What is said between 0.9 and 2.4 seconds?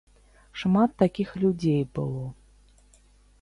такіх людзей было.